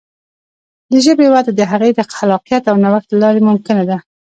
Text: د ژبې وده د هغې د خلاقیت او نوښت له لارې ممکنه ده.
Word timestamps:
د 0.91 0.93
ژبې 1.05 1.27
وده 1.33 1.51
د 1.55 1.61
هغې 1.71 1.89
د 1.95 1.99
خلاقیت 2.17 2.63
او 2.67 2.75
نوښت 2.83 3.09
له 3.11 3.17
لارې 3.23 3.41
ممکنه 3.49 3.83
ده. 3.89 3.97